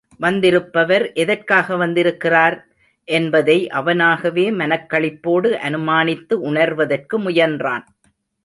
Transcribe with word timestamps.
வந்திருப்பவர் 0.17 1.13
எதற்காக 1.13 1.75
வந்திருக்கிறார்? 1.75 2.57
என்பதை 3.07 3.67
அவனாகவே 3.69 4.51
மனக் 4.55 4.89
களிப்போடு 4.89 5.49
அனுமானித்து 5.69 6.33
உணர்வதற்கு 6.33 7.19
முயன்றான். 7.19 7.85